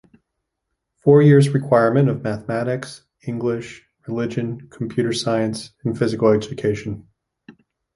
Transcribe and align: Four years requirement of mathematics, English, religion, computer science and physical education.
Four 0.95 1.21
years 1.21 1.49
requirement 1.49 2.09
of 2.09 2.23
mathematics, 2.23 3.03
English, 3.27 3.85
religion, 4.07 4.67
computer 4.69 5.13
science 5.13 5.73
and 5.83 5.95
physical 5.95 6.29
education. 6.29 7.07